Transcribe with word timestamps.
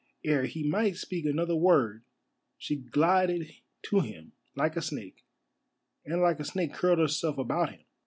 Ere 0.25 0.45
he 0.47 0.63
might 0.67 0.95
speak 0.97 1.25
another 1.25 1.55
word 1.55 2.01
she 2.57 2.75
glided 2.75 3.53
to 3.83 3.99
him 3.99 4.31
like 4.55 4.75
a 4.75 4.81
snake, 4.81 5.23
and 6.03 6.19
like 6.23 6.39
a 6.39 6.43
snake 6.43 6.73
curled 6.73 6.97
herself 6.97 7.37
about 7.37 7.69
him. 7.69 7.83